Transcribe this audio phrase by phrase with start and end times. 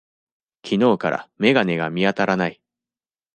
[0.65, 2.59] 昨日から眼鏡が見当たらない。